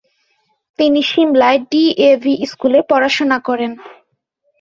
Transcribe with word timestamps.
তিনি 0.79 0.99
শিমলায় 1.09 1.59
D 1.71 1.83
A 2.01 2.11
V 2.23 2.33
স্কুলে 2.51 2.79
পড়াশোনা 2.89 3.37
করেন। 3.47 3.71